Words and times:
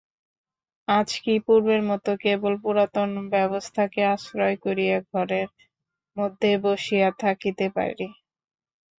আজ 0.87 1.09
কি 1.19 1.35
পূর্বের 1.45 1.81
মতো 1.89 2.11
কেবল 2.23 2.53
পুরাতন 2.63 3.09
ব্যবস্থাকে 3.33 4.01
আশ্রয় 4.13 4.57
করিয়া 4.65 4.97
ঘরের 5.09 5.47
মধ্যে 6.17 6.51
বসিয়া 6.65 7.09
থাকিতে 7.23 7.65
পারি? 7.75 8.07